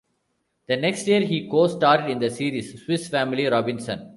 The 0.65 0.77
next 0.77 1.05
year, 1.07 1.21
he 1.21 1.47
co-starred 1.47 2.09
in 2.09 2.17
the 2.17 2.31
series 2.31 2.83
"Swiss 2.83 3.07
Family 3.07 3.45
Robinson". 3.45 4.09